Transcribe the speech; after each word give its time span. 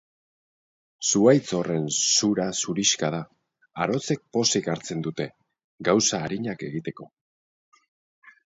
Zuhaitz 1.09 1.57
horren 1.57 1.85
zura 1.97 2.47
zurixka 2.63 3.11
da; 3.17 3.21
arotzek 3.85 4.25
pozik 4.39 4.71
hartzen 4.73 5.05
dute, 5.09 5.31
gauza 5.91 6.25
arinak 6.31 6.67
egiteko. 6.73 7.11